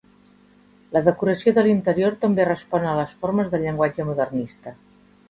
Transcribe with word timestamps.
La 0.95 1.01
decoració 1.07 1.53
de 1.57 1.63
l'interior 1.67 2.17
també 2.23 2.47
respon 2.49 2.87
a 2.93 2.97
les 3.01 3.13
formes 3.25 3.53
del 3.53 3.63
llenguatge 3.67 4.07
modernista. 4.09 4.75